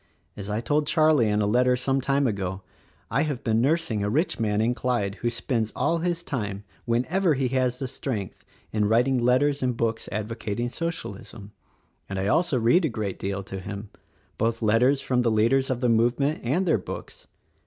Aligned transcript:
As 0.35 0.49
I 0.49 0.61
told 0.61 0.87
Charlie 0.87 1.29
in 1.29 1.43
a 1.43 1.45
letter 1.45 1.75
some 1.75 2.01
time 2.01 2.25
ago, 2.25 2.63
I 3.11 3.21
have 3.21 3.43
been 3.43 3.61
nursing 3.61 4.03
a 4.03 4.09
rich 4.09 4.39
man 4.39 4.59
in 4.59 4.73
Clyde 4.73 5.13
who 5.21 5.29
spends 5.29 5.71
all 5.75 5.99
his 5.99 6.23
time, 6.23 6.63
whenever 6.85 7.35
he 7.35 7.49
has 7.49 7.77
the 7.77 7.87
strength, 7.87 8.43
in 8.71 8.85
writing 8.85 9.19
let 9.19 9.41
ters 9.41 9.61
and 9.61 9.77
books 9.77 10.09
advocating 10.11 10.69
Socialism, 10.69 11.51
and 12.09 12.17
I 12.17 12.25
also 12.25 12.57
read 12.59 12.83
a 12.83 12.89
great 12.89 13.19
deal 13.19 13.43
to 13.43 13.59
him,— 13.59 13.91
both 14.39 14.63
letters 14.63 15.01
from 15.01 15.21
the 15.21 15.29
leaders 15.29 15.69
of 15.69 15.81
the 15.81 15.87
movement 15.89 16.41
and 16.43 16.65
their 16.65 16.79
books. 16.79 17.27